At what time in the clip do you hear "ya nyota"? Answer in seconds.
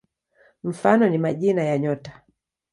1.63-2.21